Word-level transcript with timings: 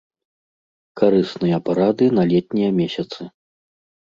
Карысныя 1.01 1.57
парады 1.67 2.05
на 2.21 2.27
летнія 2.33 2.69
месяцы. 2.81 3.21